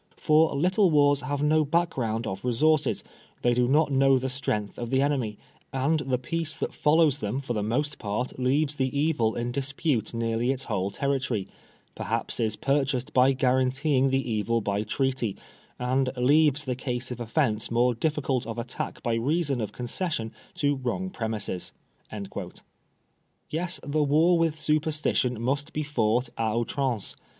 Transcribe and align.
For 0.17 0.55
little 0.55 0.89
wars 0.89 1.21
have 1.21 1.43
no 1.43 1.63
background 1.63 2.25
of 2.25 2.43
resources, 2.43 3.03
they 3.43 3.53
do 3.53 3.67
not 3.67 3.91
know 3.91 4.17
tiie 4.17 4.31
strength 4.31 4.79
of 4.79 4.89
the 4.89 4.99
enemy, 4.99 5.37
and 5.71 5.99
the 5.99 6.17
peace 6.17 6.57
that 6.57 6.73
follows 6.73 7.19
them 7.19 7.39
for 7.39 7.53
the 7.53 7.61
most 7.61 7.99
part 7.99 8.39
leaves 8.39 8.77
the 8.77 8.99
evil 8.99 9.35
in 9.35 9.51
dispute 9.51 10.11
nearly 10.11 10.49
its 10.49 10.63
whole 10.63 10.89
terri 10.89 11.23
tory; 11.23 11.47
perhaps 11.93 12.39
is 12.39 12.55
purchased 12.55 13.13
by 13.13 13.33
guaranteeing 13.33 14.09
the 14.09 14.27
evil 14.27 14.59
by 14.59 14.81
treaty; 14.81 15.35
and 15.77 16.09
leaves 16.17 16.65
the 16.65 16.73
case 16.73 17.11
of 17.11 17.19
offence 17.19 17.69
more 17.69 17.93
difficult 17.93 18.47
of 18.47 18.57
attack 18.57 19.03
by 19.03 19.13
reason 19.13 19.61
of 19.61 19.71
concession 19.71 20.31
to 20.55 20.77
wrong 20.77 21.11
premises." 21.11 21.73
* 22.59 22.79
Yes, 23.51 23.79
the 23.83 24.01
war 24.03 24.39
with 24.39 24.57
Superstition 24.59 25.39
must 25.39 25.73
be 25.73 25.83
fought 25.83 26.25
d 26.25 26.31
ouiramce. 26.39 27.15